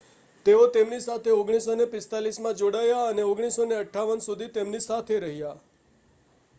તેઓ 0.45 0.67
તેમની 0.67 0.99
સાથે 0.99 1.31
1945માં 1.31 2.53
જોડાયા 2.53 3.07
અને 3.07 3.21
1958 3.23 4.19
સુધી 4.19 4.47
તેમની 4.47 4.79
સાથે 4.79 5.19
રહ્યા 5.19 5.57